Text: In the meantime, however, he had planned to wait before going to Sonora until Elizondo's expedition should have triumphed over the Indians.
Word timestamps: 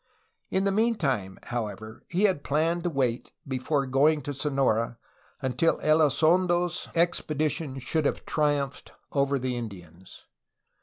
In 0.49 0.63
the 0.63 0.71
meantime, 0.71 1.37
however, 1.43 2.01
he 2.09 2.23
had 2.23 2.43
planned 2.43 2.85
to 2.85 2.89
wait 2.89 3.31
before 3.47 3.85
going 3.85 4.23
to 4.23 4.33
Sonora 4.33 4.97
until 5.43 5.77
Elizondo's 5.81 6.87
expedition 6.95 7.77
should 7.77 8.05
have 8.05 8.25
triumphed 8.25 8.93
over 9.11 9.37
the 9.37 9.55
Indians. 9.55 10.25